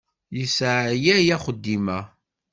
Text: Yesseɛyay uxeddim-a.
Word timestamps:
Yesseɛyay 0.37 1.27
uxeddim-a. 1.35 1.99